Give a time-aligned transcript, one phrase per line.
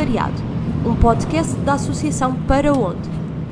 [0.00, 0.42] Voluntariado,
[0.86, 3.06] um podcast da Associação Para Onde.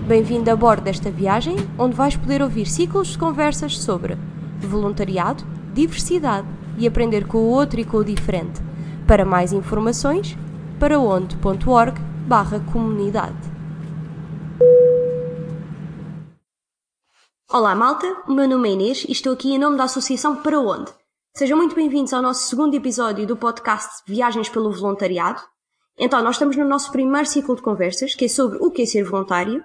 [0.07, 4.17] Bem-vindo a bordo desta viagem, onde vais poder ouvir ciclos de conversas sobre
[4.59, 8.63] voluntariado, diversidade e aprender com o outro e com o diferente.
[9.07, 10.39] Para mais informações,
[10.81, 13.37] paraonde.org barra comunidade.
[17.53, 20.59] Olá malta, o meu nome é Inês e estou aqui em nome da Associação Para
[20.59, 20.91] Onde.
[21.37, 25.43] Sejam muito bem-vindos ao nosso segundo episódio do podcast Viagens pelo Voluntariado.
[25.99, 28.87] Então, nós estamos no nosso primeiro ciclo de conversas, que é sobre o que é
[28.87, 29.63] ser voluntário,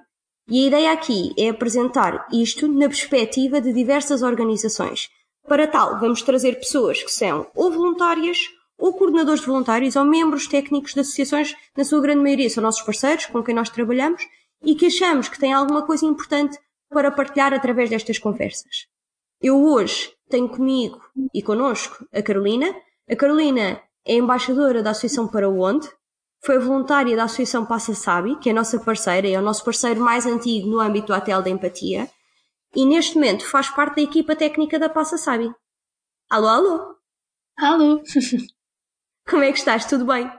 [0.50, 5.10] e a ideia aqui é apresentar isto na perspectiva de diversas organizações.
[5.48, 10.48] Para tal, vamos trazer pessoas que são ou voluntárias, ou coordenadores de voluntários, ou membros
[10.48, 14.24] técnicos de associações, na sua grande maioria são nossos parceiros, com quem nós trabalhamos,
[14.64, 16.58] e que achamos que têm alguma coisa importante
[16.90, 18.88] para partilhar através destas conversas.
[19.42, 21.00] Eu hoje tenho comigo
[21.34, 22.74] e connosco a Carolina.
[23.10, 25.88] A Carolina é embaixadora da Associação Para Onde,
[26.44, 30.02] foi voluntária da Associação Passa Sabe, que é a nossa parceira, é o nosso parceiro
[30.02, 32.10] mais antigo no âmbito do Atel da Empatia,
[32.76, 35.54] e neste momento faz parte da equipa técnica da Passa Sabe.
[36.30, 36.96] Alô, alô!
[37.58, 38.04] Alô!
[39.30, 39.86] Como é que estás?
[39.86, 40.30] Tudo bem?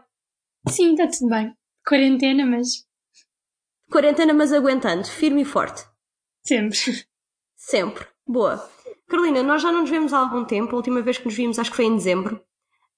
[0.69, 1.57] Sim, está tudo bem.
[1.87, 2.87] Quarentena, mas.
[3.91, 5.87] Quarentena, mas aguentando, firme e forte.
[6.43, 6.77] Sempre.
[7.57, 8.07] Sempre.
[8.27, 8.69] Boa.
[9.09, 10.73] Carolina, nós já não nos vemos há algum tempo.
[10.73, 12.45] A última vez que nos vimos acho que foi em dezembro.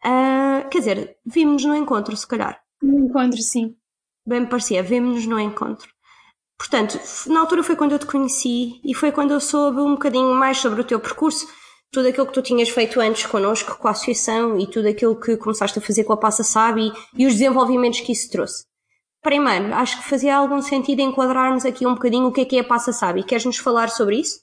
[0.05, 2.66] Uh, quer dizer, vimos no encontro, se calhar.
[2.87, 3.77] No encontro, sim.
[4.25, 5.89] Bem me parecia, vimos-nos no encontro.
[6.56, 10.34] Portanto, na altura foi quando eu te conheci e foi quando eu soube um bocadinho
[10.34, 11.47] mais sobre o teu percurso,
[11.91, 15.37] tudo aquilo que tu tinhas feito antes connosco, com a associação e tudo aquilo que
[15.37, 18.65] começaste a fazer com a Passa Sabe e, e os desenvolvimentos que isso trouxe.
[19.21, 22.61] Primeiro, acho que fazia algum sentido enquadrarmos aqui um bocadinho o que é que é
[22.61, 23.25] a Passa Sabe.
[23.25, 24.41] Queres-nos falar sobre isso?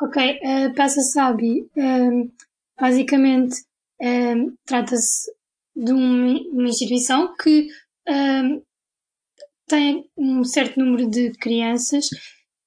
[0.00, 2.30] Ok, a Passa Sabe, um,
[2.80, 3.56] basicamente,
[4.00, 5.30] um, trata-se
[5.74, 7.68] de uma, instituição que
[8.08, 8.62] um,
[9.66, 12.06] tem um certo número de crianças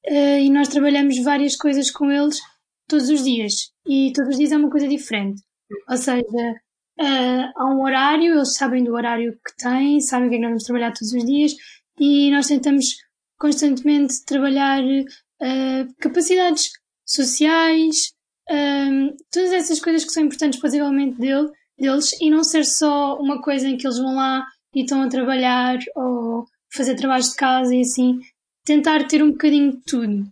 [0.07, 2.39] uh, e nós trabalhamos várias coisas com eles
[2.87, 3.71] todos os dias.
[3.85, 5.41] E todos os dias é uma coisa diferente.
[5.89, 10.35] Ou seja, uh, há um horário, eles sabem do horário que têm, sabem o que
[10.35, 11.53] é que nós vamos trabalhar todos os dias
[11.99, 12.95] e nós tentamos
[13.37, 16.71] constantemente trabalhar uh, capacidades
[17.05, 18.13] sociais,
[18.49, 22.65] um, todas essas coisas que são importantes para o desenvolvimento dele, deles e não ser
[22.65, 27.29] só uma coisa em que eles vão lá e estão a trabalhar ou fazer trabalhos
[27.29, 28.19] de casa e assim,
[28.65, 30.23] tentar ter um bocadinho de tudo.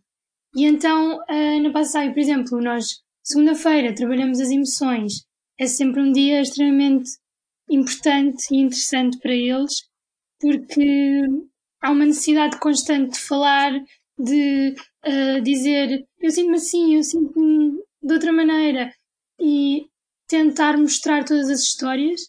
[0.56, 5.24] E então, uh, na passagem, por exemplo, nós segunda-feira trabalhamos as emoções,
[5.60, 7.10] é sempre um dia extremamente
[7.70, 9.84] importante e interessante para eles,
[10.40, 11.22] porque
[11.82, 13.72] há uma necessidade constante de falar,
[14.18, 14.76] de
[15.06, 18.92] uh, dizer eu sinto-me assim, eu sinto-me de outra maneira
[19.40, 19.86] e
[20.32, 22.22] tentar mostrar todas as histórias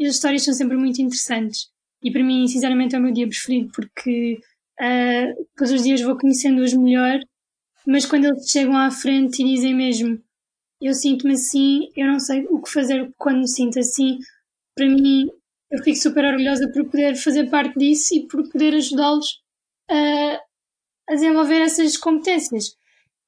[0.00, 1.68] e as histórias são sempre muito interessantes
[2.02, 4.40] e para mim sinceramente é o meu dia preferido porque
[4.80, 7.20] uh, todos os dias vou conhecendo-os melhor
[7.86, 10.18] mas quando eles chegam à frente e dizem mesmo
[10.80, 14.18] eu sinto-me assim, eu não sei o que fazer quando me sinto assim,
[14.74, 15.28] para mim
[15.70, 19.40] eu fico super orgulhosa por poder fazer parte disso e por poder ajudá-los
[19.90, 20.40] a,
[21.10, 22.68] a desenvolver essas competências.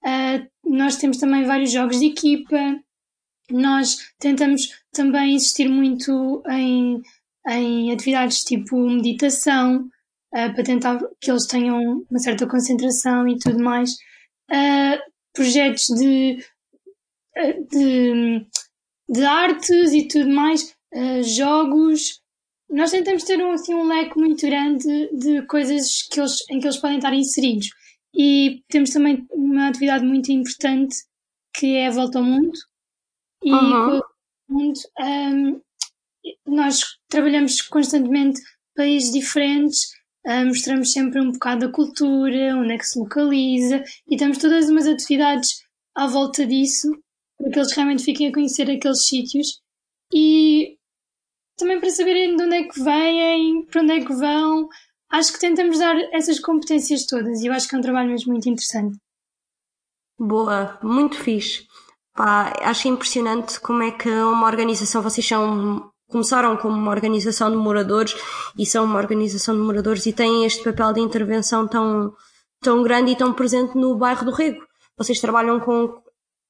[0.04, 2.81] Uh, nós temos também vários jogos de equipa,
[3.54, 7.00] nós tentamos também insistir muito em,
[7.48, 9.88] em atividades tipo meditação,
[10.34, 13.92] uh, para tentar que eles tenham uma certa concentração e tudo mais.
[14.50, 14.98] Uh,
[15.34, 16.44] projetos de,
[17.70, 18.46] de,
[19.08, 20.74] de, artes e tudo mais,
[21.24, 22.20] jogos.
[22.69, 26.66] Nós tentamos ter um, assim, um leque muito grande de coisas que eles, em que
[26.66, 27.70] eles podem estar inseridos.
[28.14, 30.96] E temos também uma atividade muito importante
[31.54, 32.52] que é a volta ao mundo.
[33.42, 34.03] E uhum.
[34.48, 35.60] mundo, um,
[36.47, 38.41] nós trabalhamos constantemente
[38.76, 39.80] países diferentes,
[40.26, 44.69] um, mostramos sempre um bocado da cultura, onde é que se localiza, e temos todas
[44.69, 45.50] umas atividades
[45.94, 46.88] à volta disso,
[47.38, 49.61] para que eles realmente fiquem a conhecer aqueles sítios.
[50.14, 50.76] E
[51.56, 54.69] também para saberem de onde é que vêm, para onde é que vão,
[55.11, 58.32] acho que tentamos dar essas competências todas e eu acho que é um trabalho mesmo
[58.32, 58.99] muito interessante.
[60.19, 61.67] Boa, muito fixe.
[62.14, 67.56] Pá, acho impressionante como é que uma organização, vocês são, começaram como uma organização de
[67.56, 68.14] moradores
[68.59, 72.14] e são uma organização de moradores e têm este papel de intervenção tão,
[72.61, 74.62] tão grande e tão presente no bairro do Rego.
[74.97, 76.03] Vocês trabalham com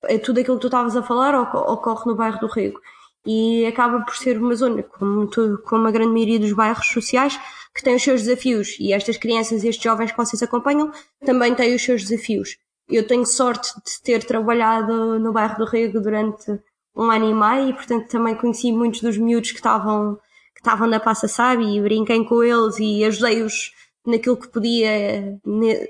[0.04, 2.80] é tudo aquilo que tu estavas a falar ocorre no bairro do Rego
[3.24, 5.28] e acaba por ser uma zona, como,
[5.64, 7.38] como a grande maioria dos bairros sociais,
[7.74, 10.90] que tem os seus desafios e estas crianças e estes jovens que vocês acompanham
[11.24, 12.56] também têm os seus desafios.
[12.88, 16.60] Eu tenho sorte de ter trabalhado no bairro do Rego durante
[16.94, 20.16] um ano e meio e, portanto, também conheci muitos dos miúdos que estavam,
[20.54, 23.72] que estavam na Passa Sabe e brinquei com eles e ajudei-os
[24.06, 25.38] naquilo que podia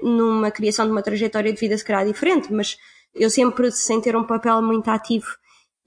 [0.03, 2.77] numa criação de uma trajetória de vida se calhar diferente, mas
[3.15, 5.27] eu sempre sem ter um papel muito ativo.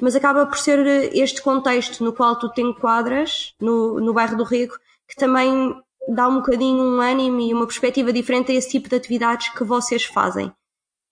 [0.01, 0.79] Mas acaba por ser
[1.15, 4.73] este contexto no qual tu te enquadras no, no bairro do Rego
[5.07, 5.75] que também
[6.09, 9.63] dá um bocadinho um ânimo e uma perspectiva diferente a esse tipo de atividades que
[9.63, 10.51] vocês fazem.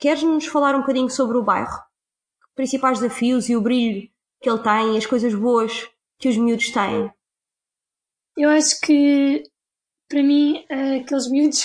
[0.04, 1.82] Queres-nos falar um bocadinho sobre o bairro?
[2.56, 4.10] Principais desafios e o brilho
[4.42, 5.88] que ele tem, as coisas boas
[6.20, 7.10] que os miúdos têm?
[8.36, 9.44] Eu acho que,
[10.10, 10.66] para mim,
[11.00, 11.64] aqueles miúdos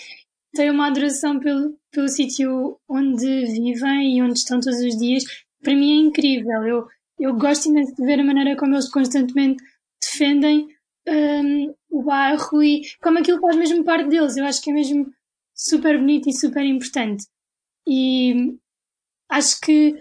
[0.56, 5.22] têm uma adoração pelo, pelo sítio onde vivem e onde estão todos os dias.
[5.62, 6.62] Para mim é incrível.
[6.66, 6.86] Eu,
[7.20, 9.62] eu gosto imenso de ver a maneira como eles constantemente
[10.00, 10.68] defendem
[11.06, 14.38] um, o bairro e como aquilo faz mesmo parte deles.
[14.38, 15.12] Eu acho que é mesmo
[15.54, 17.26] super bonito e super importante.
[17.86, 18.56] E
[19.30, 19.92] acho que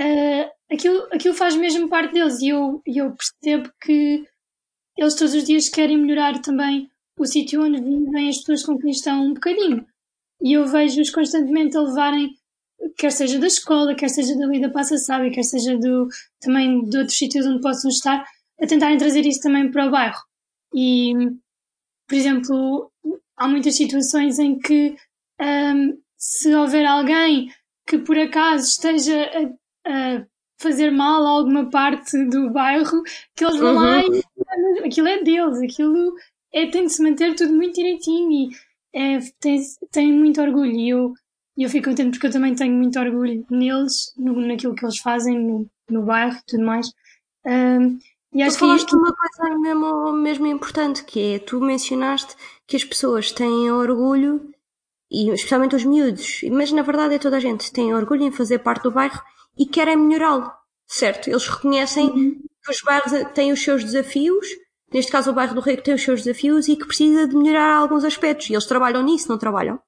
[0.00, 4.24] uh, aquilo, aquilo faz mesmo parte deles e eu, eu percebo que
[4.96, 8.90] eles todos os dias querem melhorar também o sítio onde vivem as pessoas com quem
[8.90, 9.86] estão um bocadinho.
[10.40, 12.30] E eu vejo-os constantemente a levarem,
[12.96, 16.08] quer seja da escola, quer seja da vida passa sabe, quer seja do,
[16.40, 18.24] também de outros sítios onde possam estar,
[18.60, 20.20] a tentarem trazer isso também para o bairro.
[20.74, 21.14] E,
[22.08, 22.92] por exemplo,
[23.36, 24.96] há muitas situações em que
[25.40, 27.52] um, se houver alguém
[27.84, 29.28] que por acaso esteja
[29.84, 30.26] a, a,
[30.56, 33.02] fazer mal a alguma parte do bairro,
[33.34, 33.82] que eles vão uhum.
[33.82, 36.14] lá e aquilo é deles, aquilo
[36.54, 38.48] é, tem de se manter tudo muito direitinho e
[38.94, 39.60] é, tem,
[39.90, 40.70] tem muito orgulho.
[40.70, 41.12] E eu,
[41.58, 45.36] eu fico contente porque eu também tenho muito orgulho neles, no, naquilo que eles fazem
[45.36, 46.86] no, no bairro e tudo mais.
[47.44, 47.98] Um,
[48.32, 48.96] e acho tu falaste que...
[48.96, 52.36] uma coisa mesmo, mesmo importante, que é, tu mencionaste
[52.68, 54.52] que as pessoas têm orgulho,
[55.12, 58.60] e especialmente os miúdos, mas na verdade é toda a gente, tem orgulho em fazer
[58.60, 59.20] parte do bairro
[59.58, 60.50] e querem melhorá-lo,
[60.86, 61.28] certo?
[61.28, 62.40] Eles reconhecem uhum.
[62.64, 64.46] que os bairros têm os seus desafios,
[64.92, 67.76] neste caso o bairro do Rego tem os seus desafios e que precisa de melhorar
[67.76, 69.78] alguns aspectos, e eles trabalham nisso, não trabalham?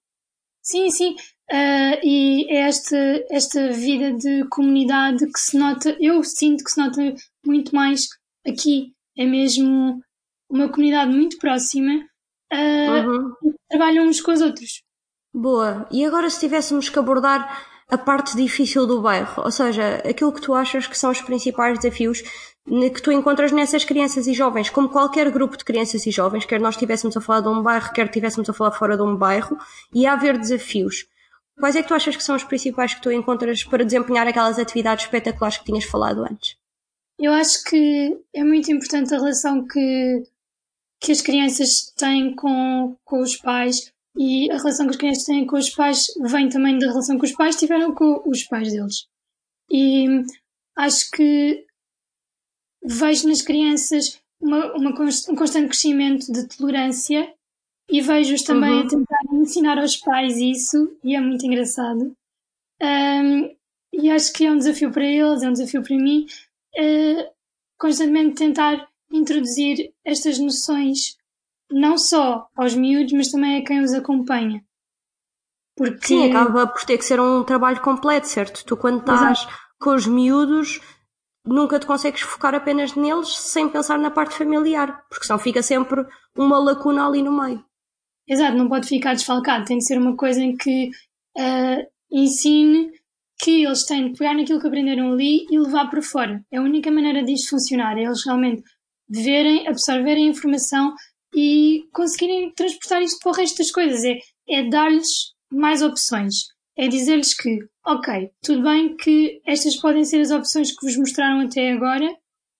[0.62, 1.16] Sim, sim.
[1.50, 2.96] Uh, e é esta,
[3.30, 7.00] esta vida de comunidade que se nota, eu sinto que se nota
[7.44, 8.08] muito mais
[8.46, 10.00] aqui é mesmo
[10.50, 12.04] uma comunidade muito próxima
[12.52, 13.54] uh, uhum.
[13.68, 14.82] trabalham uns com os outros.
[15.34, 15.88] Boa.
[15.90, 20.40] E agora se tivéssemos que abordar a parte difícil do bairro, ou seja, aquilo que
[20.40, 22.22] tu achas que são os principais desafios
[22.66, 26.60] que tu encontras nessas crianças e jovens, como qualquer grupo de crianças e jovens, quer
[26.60, 29.58] nós estivéssemos a falar de um bairro, quer estivéssemos a falar fora de um bairro,
[29.92, 31.06] e a haver desafios.
[31.58, 34.58] Quais é que tu achas que são os principais que tu encontras para desempenhar aquelas
[34.58, 36.56] atividades espetaculares que tinhas falado antes?
[37.18, 40.22] Eu acho que é muito importante a relação que,
[41.00, 45.46] que as crianças têm com, com os pais e a relação que as crianças têm
[45.46, 49.06] com os pais vem também da relação que os pais tiveram com os pais deles.
[49.70, 50.06] E
[50.76, 51.66] acho que
[52.84, 57.34] vejo nas crianças uma, uma, um constante crescimento de tolerância
[57.88, 58.86] e vejo-os também uhum.
[58.86, 62.12] a tentar ensinar aos pais isso e é muito engraçado.
[62.82, 63.54] Um,
[63.92, 66.26] e acho que é um desafio para eles, é um desafio para mim
[66.76, 67.30] uh,
[67.78, 71.16] constantemente tentar introduzir estas noções
[71.70, 74.64] não só aos miúdos, mas também a quem os acompanha.
[75.76, 76.06] Porque...
[76.06, 78.64] Sim, acaba por ter que ser um trabalho completo, certo?
[78.64, 79.54] Tu quando estás Exato.
[79.80, 80.80] com os miúdos
[81.44, 86.06] nunca te consegues focar apenas neles sem pensar na parte familiar, porque senão fica sempre
[86.36, 87.64] uma lacuna ali no meio.
[88.26, 90.90] Exato, não pode ficar desfalcado, tem de ser uma coisa em que
[91.36, 92.90] uh, ensine
[93.38, 96.42] que eles têm de pegar naquilo que aprenderam ali e levar para fora.
[96.50, 98.62] É a única maneira disto funcionar, é eles realmente
[99.08, 100.94] verem, absorverem a informação
[101.34, 104.04] e conseguirem transportar isto para o resto das coisas.
[104.04, 106.34] É, é dar-lhes mais opções.
[106.76, 111.40] É dizer-lhes que, ok, tudo bem que estas podem ser as opções que vos mostraram
[111.40, 112.08] até agora,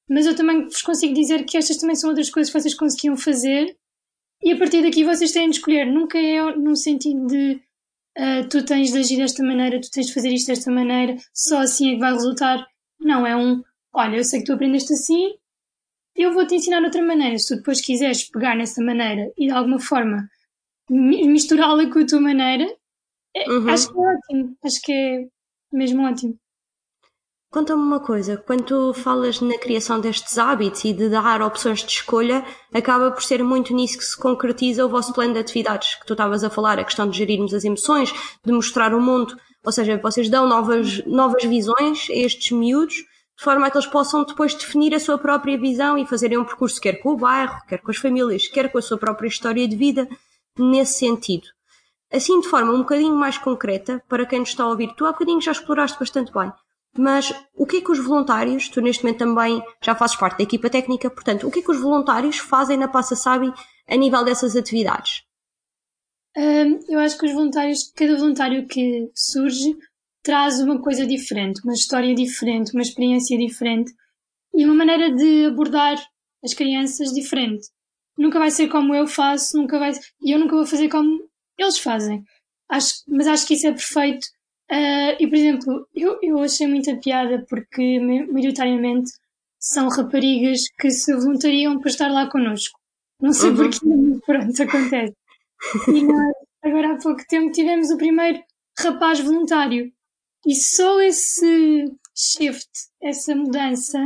[0.08, 3.16] mas eu também vos consigo dizer que estas também são outras coisas que vocês conseguiam
[3.16, 3.76] fazer
[4.42, 5.86] e a partir daqui vocês têm de escolher.
[5.86, 7.60] Nunca é no sentido de
[8.18, 11.60] uh, tu tens de agir desta maneira, tu tens de fazer isto desta maneira, só
[11.60, 12.64] assim é que vai resultar.
[13.00, 13.62] Não, é um,
[13.92, 15.34] olha, eu sei que tu aprendeste assim,
[16.14, 17.38] eu vou-te ensinar outra maneira.
[17.38, 20.28] Se tu depois quiseres pegar nessa maneira e de alguma forma
[20.88, 22.66] misturá-la com a tua maneira,
[23.34, 23.68] é, uhum.
[23.68, 24.56] acho que é ótimo.
[24.64, 25.28] Acho que é
[25.72, 26.38] mesmo ótimo.
[27.50, 31.92] Conta-me uma coisa, quando tu falas na criação destes hábitos e de dar opções de
[31.92, 36.04] escolha, acaba por ser muito nisso que se concretiza o vosso plano de atividades, que
[36.04, 38.12] tu estavas a falar, a questão de gerirmos as emoções,
[38.44, 43.04] de mostrar o mundo, ou seja, vocês dão novas, novas visões a estes miúdos,
[43.36, 46.44] de forma a que eles possam depois definir a sua própria visão e fazerem um
[46.44, 49.66] percurso quer com o bairro, quer com as famílias, quer com a sua própria história
[49.66, 50.08] de vida,
[50.58, 51.48] nesse sentido.
[52.12, 55.12] Assim, de forma um bocadinho mais concreta, para quem nos está a ouvir, tu há
[55.12, 56.52] bocadinho já exploraste bastante bem
[56.96, 60.44] Mas o que é que os voluntários, tu neste momento também já fazes parte da
[60.44, 63.52] equipa técnica, portanto, o que é que os voluntários fazem na Passa Sabe
[63.88, 65.24] a nível dessas atividades?
[66.36, 69.76] Um, eu acho que os voluntários, cada voluntário que surge
[70.24, 73.92] traz uma coisa diferente, uma história diferente, uma experiência diferente
[74.52, 75.96] e uma maneira de abordar
[76.42, 77.68] as crianças diferente.
[78.18, 81.78] Nunca vai ser como eu faço, nunca vai, e eu nunca vou fazer como eles
[81.78, 82.24] fazem.
[82.68, 84.26] Acho, mas acho que isso é perfeito
[84.70, 89.10] Uh, e, por exemplo, eu, eu achei muita piada porque, maioritariamente,
[89.58, 92.78] são raparigas que se voluntariam para estar lá connosco.
[93.20, 93.56] Não sei uhum.
[93.56, 95.14] porquê, mas pronto, acontece.
[95.88, 98.42] E nós, agora há pouco tempo, tivemos o primeiro
[98.78, 99.92] rapaz voluntário.
[100.46, 101.84] E só esse
[102.14, 102.70] shift,
[103.00, 104.04] essa mudança,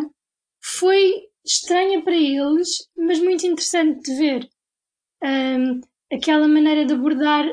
[0.60, 4.48] foi estranha para eles, mas muito interessante de ver.
[5.22, 5.80] Um,
[6.12, 7.44] aquela maneira de abordar,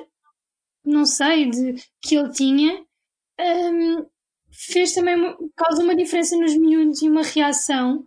[0.85, 2.85] não sei, de, que ele tinha
[3.39, 4.05] um,
[4.51, 5.17] fez também
[5.55, 8.05] causa uma diferença nos miúdos e uma reação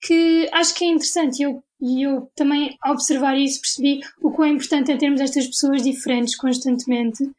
[0.00, 1.40] que acho que é interessante.
[1.40, 5.82] E eu, eu também, ao observar isso, percebi o quão importante é termos estas pessoas
[5.82, 7.30] diferentes constantemente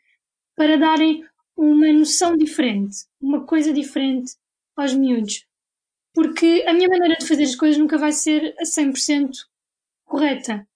[0.56, 1.24] para darem
[1.62, 4.34] uma noção diferente, uma coisa diferente
[4.76, 5.46] aos miúdos.
[6.14, 9.30] Porque a minha maneira de fazer as coisas nunca vai ser a 100%
[10.06, 10.68] correta.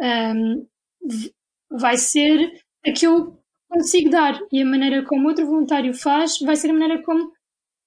[0.00, 0.66] Um,
[1.70, 6.56] vai ser a que eu consigo dar e a maneira como outro voluntário faz vai
[6.56, 7.32] ser a maneira como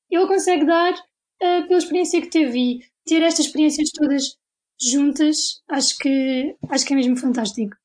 [0.10, 4.38] ele consegue dar uh, pela experiência que teve e ter estas experiências todas
[4.80, 7.76] juntas acho que acho que é mesmo fantástico.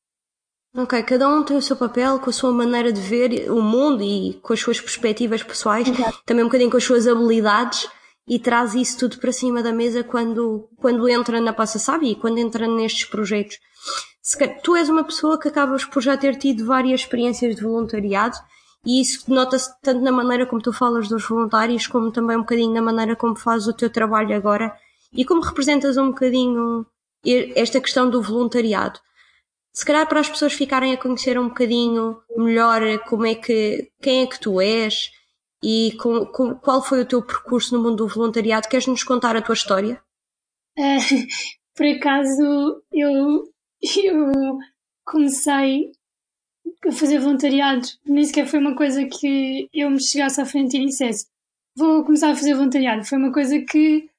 [0.76, 4.02] Ok, cada um tem o seu papel, com a sua maneira de ver o mundo
[4.02, 6.20] e com as suas perspectivas pessoais, Exato.
[6.25, 7.88] também um bocadinho com as suas habilidades
[8.28, 12.14] e traz isso tudo para cima da mesa quando, quando entra na Passa Sabe e
[12.14, 13.56] quando entra nestes projetos
[14.62, 18.37] tu és uma pessoa que acabas por já ter tido várias experiências de voluntariado
[18.84, 22.72] e isso nota-se tanto na maneira como tu falas dos voluntários, como também um bocadinho
[22.72, 24.75] na maneira como fazes o teu trabalho agora
[25.12, 26.87] e como representas um bocadinho
[27.56, 29.00] esta questão do voluntariado.
[29.78, 34.23] Se calhar para as pessoas ficarem a conhecer um bocadinho melhor como é que, quem
[34.23, 35.08] é que tu és
[35.62, 39.37] e com, com, qual foi o teu percurso no mundo do voluntariado, queres nos contar
[39.37, 40.02] a tua história?
[40.76, 40.99] Uh,
[41.76, 43.44] por acaso, eu
[43.80, 44.58] eu
[45.04, 45.92] comecei
[46.85, 47.87] a fazer voluntariado.
[48.04, 51.28] Nem sequer foi uma coisa que eu me chegasse à frente e dissesse
[51.76, 53.06] vou começar a fazer voluntariado.
[53.06, 54.11] Foi uma coisa que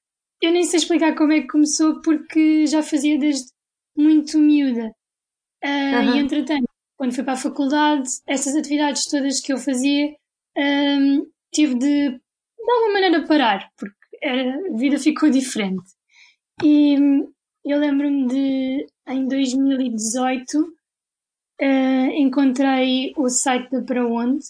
[0.41, 3.51] eu nem sei explicar como é que começou porque já fazia desde
[3.97, 4.97] muito miúda.
[5.63, 6.15] Uh, uhum.
[6.15, 10.15] E entretanto, quando fui para a faculdade, essas atividades todas que eu fazia,
[10.57, 12.19] um, tive de
[12.69, 15.91] de alguma maneira parar, porque a vida ficou diferente.
[16.63, 16.95] E
[17.65, 20.67] eu lembro-me de em 2018 uh,
[21.59, 24.45] eh, encontrei o site da Para Onde,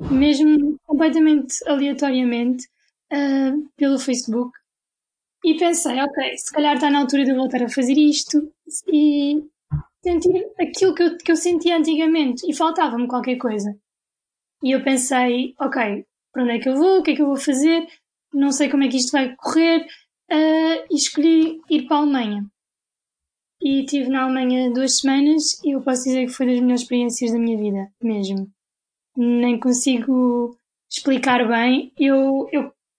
[0.00, 2.66] mesmo completamente aleatoriamente,
[3.12, 4.52] uh, pelo Facebook,
[5.44, 8.50] e pensei, ok, se calhar está na altura de eu voltar a fazer isto
[8.86, 9.42] e
[10.02, 13.76] sentir aquilo que eu, que eu sentia antigamente e faltava-me qualquer coisa.
[14.62, 16.98] E eu pensei, ok, para onde é que eu vou?
[16.98, 17.86] O que é que eu vou fazer?
[18.32, 19.86] Não sei como é que isto vai correr.
[20.30, 22.46] Uh, e escolhi ir para a Alemanha
[23.62, 27.32] e estive na Alemanha duas semanas e eu posso dizer que foi das melhores experiências
[27.32, 28.50] da minha vida, mesmo.
[29.16, 30.58] Nem consigo
[30.90, 31.92] explicar bem.
[31.96, 32.48] Eu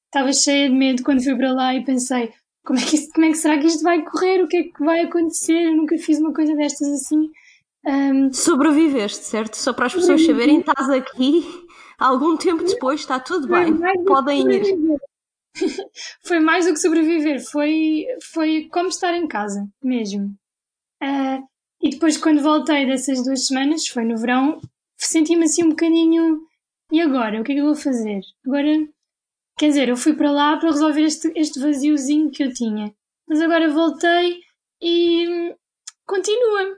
[0.05, 2.31] estava cheia de medo quando fui para lá e pensei
[2.63, 4.43] como é, que isto, como é que será que isto vai correr?
[4.43, 5.67] O que é que vai acontecer?
[5.67, 7.29] Eu nunca fiz uma coisa destas assim.
[7.85, 9.55] Um, Sobreviveste, certo?
[9.55, 11.43] Só para as pessoas saberem, estás aqui
[11.99, 14.99] algum tempo depois, está tudo bem, podem ir.
[16.23, 20.33] foi mais do que sobreviver, foi, foi como estar em casa, mesmo.
[21.01, 21.43] Uh,
[21.81, 24.61] e depois, quando voltei dessas duas semanas, foi no verão,
[24.97, 26.41] senti-me assim um bocadinho.
[26.91, 27.41] E agora?
[27.41, 28.21] O que é que eu vou fazer?
[28.45, 28.87] Agora,
[29.57, 32.93] quer dizer, eu fui para lá para resolver este, este vaziozinho que eu tinha.
[33.27, 34.39] Mas agora voltei
[34.81, 35.55] e
[36.05, 36.77] continua.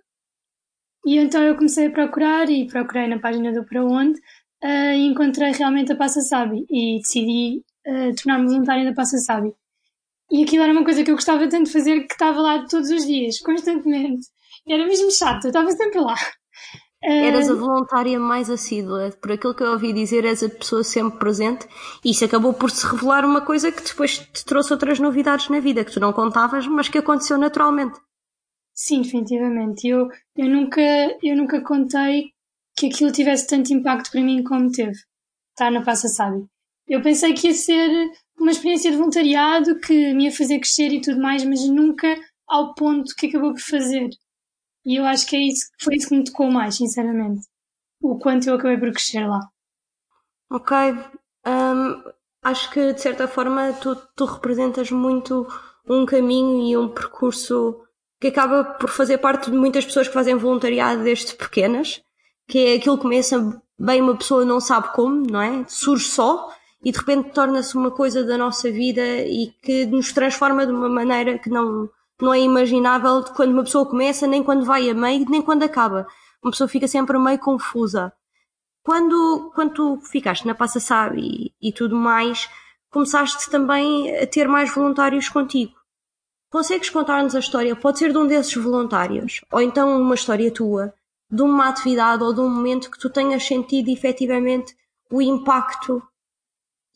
[1.05, 4.19] E então eu comecei a procurar e procurei na página do Para Onde
[4.63, 9.53] uh, e encontrei realmente a Passa Sabe e decidi uh, tornar-me voluntária da Passa Sabe.
[10.31, 12.89] E aquilo era uma coisa que eu gostava tanto de fazer que estava lá todos
[12.89, 14.27] os dias, constantemente.
[14.67, 16.15] Era mesmo chato, eu estava sempre lá.
[17.07, 21.19] Eras a voluntária mais assídua, por aquilo que eu ouvi dizer, és a pessoa sempre
[21.19, 21.67] presente,
[22.03, 25.59] e isso acabou por se revelar uma coisa que depois te trouxe outras novidades na
[25.59, 27.99] vida, que tu não contavas, mas que aconteceu naturalmente.
[28.73, 29.87] Sim, definitivamente.
[29.87, 30.81] Eu, eu, nunca,
[31.23, 32.31] eu nunca contei
[32.75, 34.97] que aquilo tivesse tanto impacto para mim como teve.
[35.51, 36.45] Estar na Passa Sabe.
[36.87, 41.01] Eu pensei que ia ser uma experiência de voluntariado que me ia fazer crescer e
[41.01, 42.15] tudo mais, mas nunca
[42.47, 44.09] ao ponto que acabou por fazer.
[44.85, 47.47] E eu acho que é isso, foi isso que me tocou mais, sinceramente.
[48.01, 49.39] O quanto eu acabei por crescer lá.
[50.49, 50.77] Ok.
[51.47, 52.03] Um,
[52.43, 55.47] acho que de certa forma tu, tu representas muito
[55.87, 57.81] um caminho e um percurso
[58.19, 62.01] que acaba por fazer parte de muitas pessoas que fazem voluntariado desde pequenas,
[62.47, 65.65] que é aquilo que começa bem uma pessoa não sabe como, não é?
[65.67, 66.49] Surge só
[66.83, 70.87] e de repente torna-se uma coisa da nossa vida e que nos transforma de uma
[70.87, 71.89] maneira que não,
[72.21, 76.07] não é imaginável quando uma pessoa começa, nem quando vai a meio, nem quando acaba.
[76.41, 78.13] Uma pessoa fica sempre meio confusa.
[78.83, 81.21] Quando, quando tu ficaste na Passa Sabe
[81.61, 82.49] e, e tudo mais,
[82.89, 85.73] começaste também a ter mais voluntários contigo.
[86.49, 87.75] Consegues contar-nos a história?
[87.75, 90.93] Pode ser de um desses voluntários, ou então uma história tua,
[91.29, 94.75] de uma atividade ou de um momento que tu tenhas sentido efetivamente
[95.11, 96.01] o impacto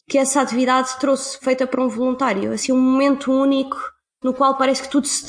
[0.07, 2.53] que essa atividade trouxe feita por um voluntário.
[2.53, 3.77] Assim, um momento único
[4.23, 5.25] no qual parece que tudo se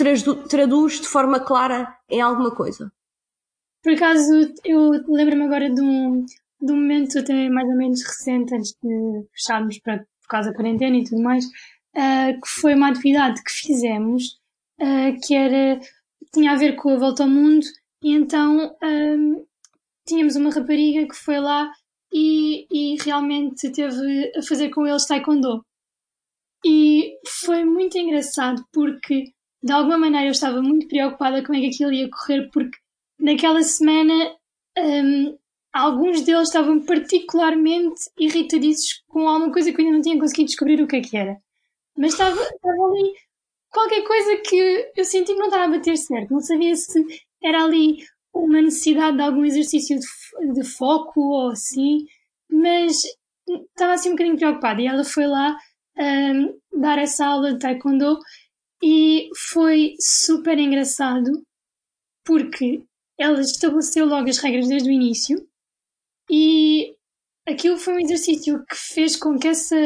[0.49, 2.93] traduz de forma clara em alguma coisa.
[3.83, 6.25] Por acaso, eu lembro-me agora de um,
[6.61, 10.57] de um momento até mais ou menos recente, antes de fecharmos para, por causa da
[10.57, 14.39] quarentena e tudo mais, uh, que foi uma atividade que fizemos,
[14.81, 15.81] uh, que era,
[16.33, 17.65] tinha a ver com a volta ao mundo,
[18.03, 19.47] e então um,
[20.07, 21.71] tínhamos uma rapariga que foi lá
[22.13, 25.65] e, e realmente teve a fazer com eles taekwondo.
[26.65, 31.69] E foi muito engraçado porque, de alguma maneira, eu estava muito preocupada como é que
[31.69, 32.79] aquilo ia correr, porque
[33.19, 34.37] naquela semana
[34.79, 35.39] um,
[35.73, 40.83] alguns deles estavam particularmente irritadiços com alguma coisa que eu ainda não tinha conseguido descobrir
[40.83, 41.41] o que é que era.
[41.97, 43.13] Mas estava, estava ali
[43.71, 46.33] qualquer coisa que eu senti que não estava a bater certo.
[46.33, 47.05] Não sabia se
[47.43, 52.07] era ali uma necessidade de algum exercício de, de foco ou assim,
[52.51, 53.03] mas
[53.49, 54.81] estava assim um bocadinho preocupada.
[54.81, 55.57] E ela foi lá
[56.01, 58.19] um, dar essa aula de taekwondo
[58.83, 61.31] e foi super engraçado
[62.25, 62.85] porque
[63.19, 65.47] ela estabeleceu logo as regras desde o início
[66.31, 66.97] e
[67.47, 69.77] aquilo foi um exercício que fez com que essa,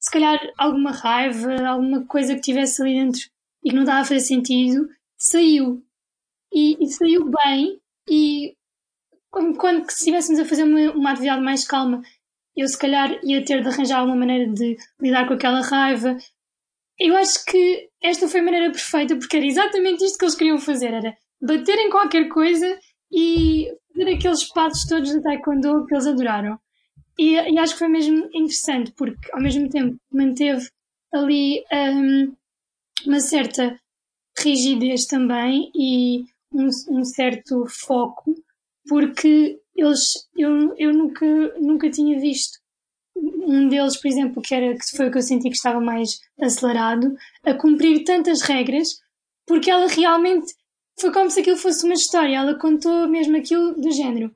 [0.00, 3.22] se calhar, alguma raiva, alguma coisa que tivesse ali dentro
[3.64, 5.82] e que não estava a fazer sentido, saiu.
[6.52, 8.54] E, e saiu bem e
[9.30, 12.02] quando se estivéssemos a fazer uma, uma atividade mais calma,
[12.56, 16.16] eu se calhar ia ter de arranjar alguma maneira de lidar com aquela raiva.
[16.98, 20.58] Eu acho que esta foi a maneira perfeita, porque era exatamente isto que eles queriam
[20.58, 22.78] fazer, era bater em qualquer coisa
[23.12, 26.58] e fazer aqueles passos todos de taekwondo que eles adoraram.
[27.18, 30.68] E, e, acho que foi mesmo interessante, porque ao mesmo tempo manteve
[31.12, 32.34] ali um,
[33.06, 33.78] uma certa
[34.36, 38.34] rigidez também e um, um certo foco,
[38.88, 41.26] porque eles, eu, eu nunca,
[41.58, 42.58] nunca tinha visto
[43.16, 46.20] um deles, por exemplo, que, era, que foi o que eu senti que estava mais
[46.40, 49.00] acelerado, a cumprir tantas regras,
[49.46, 50.52] porque ela realmente
[50.98, 54.34] foi como se aquilo fosse uma história, ela contou mesmo aquilo do género.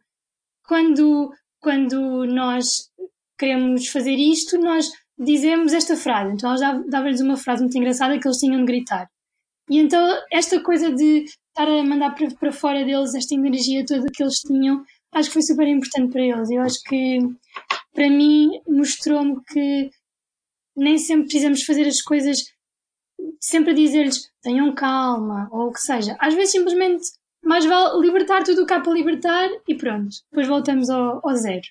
[0.67, 2.91] Quando, quando nós
[3.39, 6.35] queremos fazer isto, nós dizemos esta frase.
[6.35, 9.09] Então ela dava-lhes uma frase muito engraçada que eles tinham de gritar.
[9.71, 10.01] E então
[10.33, 11.27] esta coisa de
[11.59, 15.43] estar a mandar para, fora deles esta energia toda que eles tinham, acho que foi
[15.43, 16.51] super importante para eles.
[16.51, 17.19] Eu acho que
[17.93, 19.91] para mim mostrou-me que
[20.77, 22.45] nem sempre precisamos fazer as coisas
[23.41, 26.17] sempre a dizer-lhes tenham calma ou o que seja.
[26.21, 27.05] Às vezes simplesmente
[27.43, 30.15] mais vale libertar tudo o que há para libertar e pronto.
[30.31, 31.67] Depois voltamos ao, ao zero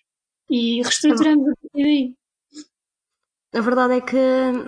[0.49, 2.13] e reestruturamos a partir daí.
[3.53, 4.17] A verdade é que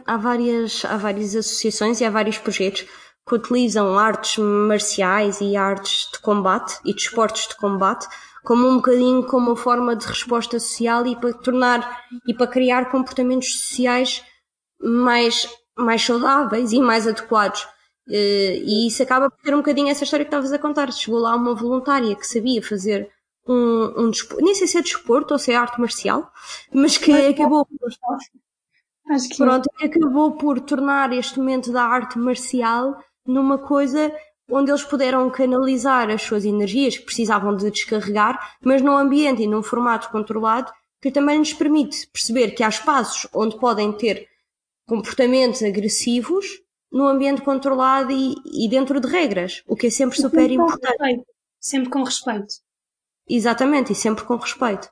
[0.05, 2.87] há várias, há várias associações e há vários projetos
[3.29, 8.07] que utilizam artes marciais e artes de combate e de esportes de combate
[8.43, 12.89] como um bocadinho como uma forma de resposta social e para tornar e para criar
[12.89, 14.23] comportamentos sociais
[14.81, 17.65] mais mais saudáveis e mais adequados.
[18.09, 20.91] Eh, e isso acaba por ter um bocadinho essa história que estavas a contar.
[20.91, 23.09] Chegou lá uma voluntária que sabia fazer
[23.47, 26.31] um, um desporto, nem sei se é desporto ou se é arte marcial,
[26.73, 27.67] mas que mas, acabou
[29.09, 32.97] acho que pronto, acabou por tornar este momento da arte marcial
[33.29, 34.11] numa coisa
[34.49, 39.47] onde eles puderam canalizar as suas energias que precisavam de descarregar, mas num ambiente e
[39.47, 44.27] num formato controlado que também nos permite perceber que há espaços onde podem ter
[44.87, 46.45] comportamentos agressivos
[46.91, 50.97] num ambiente controlado e, e dentro de regras, o que é sempre super sempre importante.
[50.97, 51.23] Com
[51.59, 52.55] sempre com respeito.
[53.29, 54.89] Exatamente, e sempre com respeito.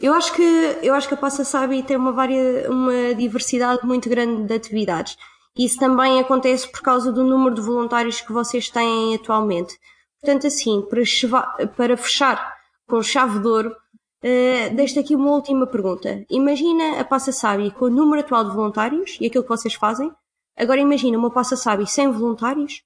[0.00, 0.42] Eu acho que,
[0.82, 5.16] eu acho que a Passa Sabe tem uma, varia, uma diversidade muito grande de atividades.
[5.56, 9.78] Isso também acontece por causa do número de voluntários que vocês têm atualmente.
[10.20, 12.54] Portanto, assim, para, para fechar
[12.86, 13.76] com chave de ouro,
[14.24, 16.24] Uh, deixo aqui uma última pergunta.
[16.30, 20.10] Imagina a Passa Sabe com o número atual de voluntários e aquilo que vocês fazem.
[20.56, 22.82] Agora imagina uma Passa Sabe sem voluntários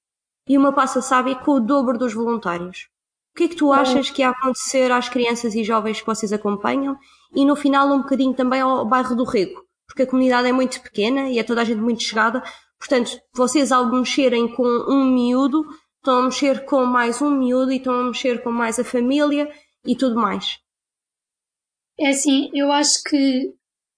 [0.49, 2.89] e uma Passa Sabe com o dobro dos voluntários.
[3.33, 6.33] O que é que tu achas que ia acontecer às crianças e jovens que vocês
[6.33, 6.99] acompanham
[7.33, 9.63] e no final um bocadinho também ao bairro do Rego?
[9.89, 12.43] Porque a comunidade é muito pequena e é toda a gente muito chegada.
[12.79, 15.65] Portanto, vocês ao mexerem com um miúdo,
[15.97, 19.51] estão a mexer com mais um miúdo e estão a mexer com mais a família
[19.85, 20.61] e tudo mais.
[21.99, 23.53] É assim, eu acho que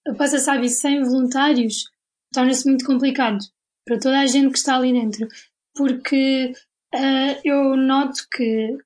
[0.07, 1.85] a Passa Sabe sem voluntários
[2.33, 3.39] torna-se muito complicado
[3.85, 5.27] para toda a gente que está ali dentro,
[5.75, 6.53] porque
[6.95, 8.79] uh, eu noto que,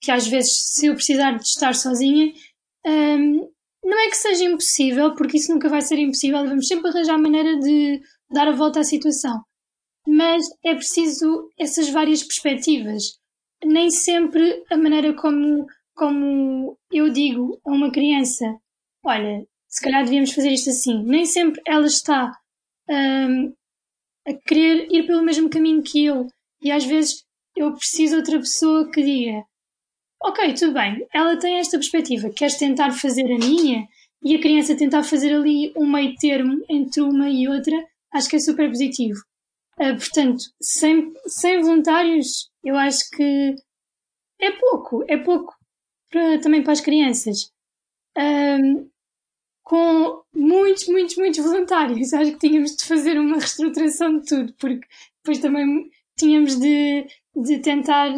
[0.00, 2.32] que às vezes se eu precisar de estar sozinha,
[2.84, 3.48] um,
[3.86, 7.56] não é que seja impossível, porque isso nunca vai ser impossível, vamos sempre arranjar maneira
[7.60, 9.40] de dar a volta à situação.
[10.04, 13.04] Mas é preciso essas várias perspectivas.
[13.64, 18.44] Nem sempre a maneira como, como eu digo a uma criança,
[19.04, 22.32] olha, se calhar devíamos fazer isto assim, nem sempre ela está
[22.90, 23.54] um,
[24.26, 26.26] a querer ir pelo mesmo caminho que eu.
[26.60, 27.24] E às vezes
[27.56, 29.44] eu preciso de outra pessoa que diga:
[30.20, 33.86] Ok, tudo bem, ela tem esta perspectiva, queres tentar fazer a minha?
[34.22, 37.76] E a criança tentar fazer ali um meio termo entre uma e outra,
[38.12, 39.20] acho que é super positivo.
[39.78, 43.54] Uh, portanto, sem, sem voluntários, eu acho que
[44.40, 45.54] é pouco, é pouco
[46.10, 47.52] para, também para as crianças.
[48.16, 48.88] Um,
[49.62, 52.12] com muitos, muitos, muitos voluntários.
[52.14, 54.86] Acho que tínhamos de fazer uma reestruturação de tudo, porque
[55.22, 58.10] depois também tínhamos de, de tentar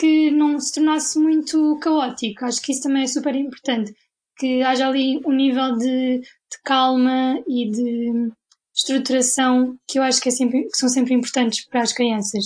[0.00, 2.46] que não se tornasse muito caótico.
[2.46, 3.92] Acho que isso também é super importante.
[4.38, 8.32] Que haja ali um nível de, de calma e de
[8.74, 12.44] estruturação que eu acho que, é sempre, que são sempre importantes para as crianças.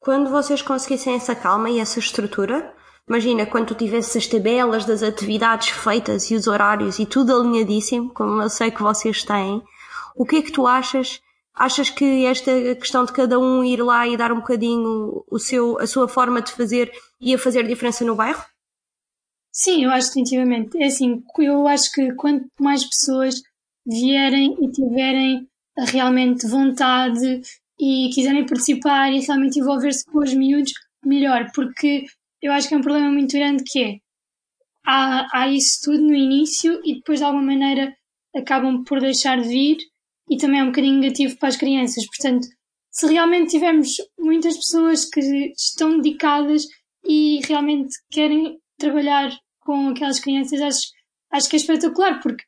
[0.00, 2.74] Quando vocês conseguissem essa calma e essa estrutura,
[3.08, 8.14] Imagina, quando tu tivesses as tabelas das atividades feitas e os horários e tudo alinhadíssimo,
[8.14, 9.60] como eu sei que vocês têm,
[10.14, 11.20] o que é que tu achas?
[11.54, 15.78] Achas que esta questão de cada um ir lá e dar um bocadinho o seu,
[15.78, 18.42] a sua forma de fazer ia fazer diferença no bairro?
[19.52, 20.82] Sim, eu acho definitivamente.
[20.82, 23.34] É assim, eu acho que quanto mais pessoas
[23.86, 25.46] vierem e tiverem
[25.88, 27.42] realmente vontade
[27.78, 30.72] e quiserem participar e realmente envolver-se com os miúdos,
[31.04, 32.06] melhor, porque
[32.40, 33.98] eu acho que é um problema muito grande que é
[34.86, 37.94] há, há isso tudo no início e depois de alguma maneira
[38.34, 39.78] acabam por deixar de vir
[40.28, 42.06] e também é um bocadinho negativo para as crianças.
[42.06, 42.46] Portanto,
[42.90, 45.20] se realmente tivermos muitas pessoas que
[45.56, 46.66] estão dedicadas
[47.04, 49.30] e realmente querem trabalhar
[49.60, 50.88] com aquelas crianças, acho,
[51.30, 52.44] acho que é espetacular, porque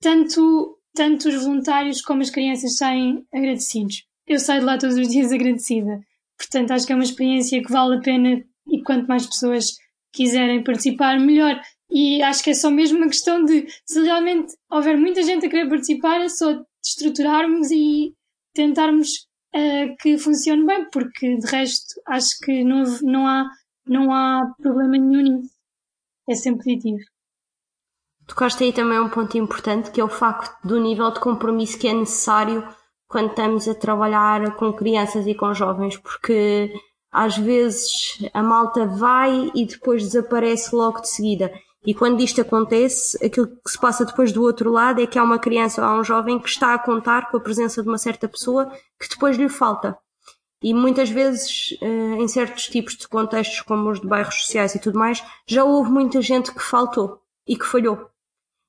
[0.00, 4.04] tanto, tanto os voluntários como as crianças saem agradecidos.
[4.26, 6.00] Eu saio de lá todos os dias agradecida.
[6.38, 9.76] Portanto, acho que é uma experiência que vale a pena e quanto mais pessoas
[10.12, 11.60] quiserem participar, melhor.
[11.90, 15.50] E acho que é só mesmo uma questão de se realmente houver muita gente a
[15.50, 18.14] querer participar, é só estruturarmos e
[18.54, 19.08] tentarmos
[19.54, 23.48] uh, que funcione bem, porque de resto acho que não, não, há,
[23.86, 25.54] não há problema nenhum nisso.
[26.28, 26.98] É sempre positivo.
[28.26, 31.88] Tocaste aí também um ponto importante que é o facto do nível de compromisso que
[31.88, 32.66] é necessário
[33.06, 36.72] quando estamos a trabalhar com crianças e com jovens, porque
[37.12, 41.52] às vezes a malta vai e depois desaparece logo de seguida.
[41.86, 45.22] E quando isto acontece, aquilo que se passa depois do outro lado é que há
[45.22, 47.98] uma criança ou há um jovem que está a contar com a presença de uma
[47.98, 49.96] certa pessoa que depois lhe falta.
[50.62, 54.78] E muitas vezes, eh, em certos tipos de contextos, como os de bairros sociais e
[54.78, 58.08] tudo mais, já houve muita gente que faltou e que falhou.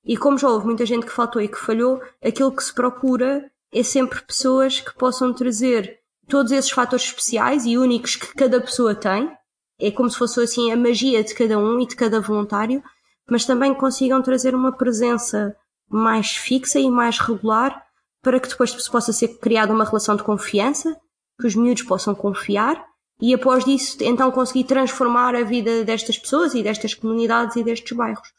[0.03, 3.49] E como já houve muita gente que faltou e que falhou, aquilo que se procura
[3.71, 8.93] é sempre pessoas que possam trazer todos esses fatores especiais e únicos que cada pessoa
[8.93, 9.31] tem,
[9.79, 12.83] é como se fosse assim a magia de cada um e de cada voluntário,
[13.29, 15.55] mas também consigam trazer uma presença
[15.89, 17.83] mais fixa e mais regular
[18.21, 20.99] para que depois possa ser criada uma relação de confiança,
[21.39, 22.83] que os miúdos possam confiar
[23.21, 27.95] e após disso então conseguir transformar a vida destas pessoas e destas comunidades e destes
[27.95, 28.33] bairros.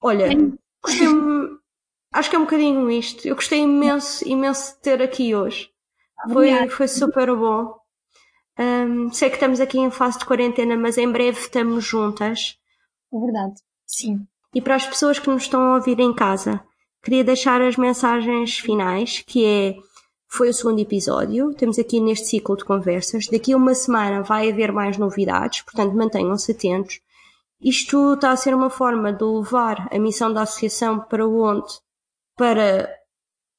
[0.00, 0.28] Olha,
[0.82, 1.06] gostei
[2.12, 3.26] acho que é um bocadinho isto.
[3.26, 5.70] Eu gostei imenso, imenso de ter aqui hoje.
[6.32, 7.76] Foi, foi super bom.
[8.58, 12.58] Um, sei que estamos aqui em fase de quarentena, mas em breve estamos juntas.
[13.12, 13.54] É verdade,
[13.88, 14.20] sim.
[14.54, 16.60] E para as pessoas que nos estão a ouvir em casa,
[17.02, 19.76] queria deixar as mensagens finais, que é
[20.30, 23.26] foi o segundo episódio, temos aqui neste ciclo de conversas.
[23.28, 27.00] Daqui a uma semana vai haver mais novidades, portanto mantenham-se atentos.
[27.60, 31.72] Isto está a ser uma forma de levar a missão da associação para onde?
[32.36, 32.94] Para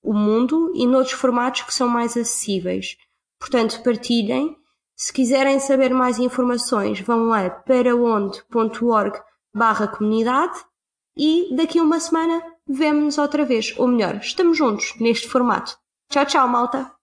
[0.01, 2.95] o mundo e noutros formatos que são mais acessíveis.
[3.39, 4.55] Portanto, partilhem.
[4.95, 9.19] Se quiserem saber mais informações, vão lá para onde.org
[9.53, 10.59] barra comunidade
[11.17, 13.73] e daqui a uma semana vemo-nos outra vez.
[13.77, 15.77] Ou melhor, estamos juntos neste formato.
[16.09, 16.99] Tchau, tchau, malta!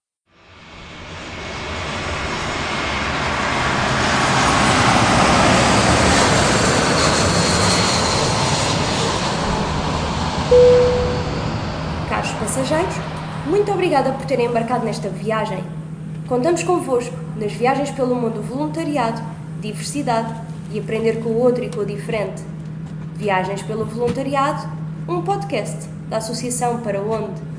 [12.09, 12.95] caros passageiros,
[13.45, 15.63] muito obrigada por terem embarcado nesta viagem.
[16.27, 19.21] Contamos convosco nas viagens pelo mundo voluntariado,
[19.61, 22.41] diversidade e aprender com o outro e com o diferente.
[23.15, 24.69] Viagens pelo Voluntariado,
[25.07, 27.56] um podcast da Associação Para Onde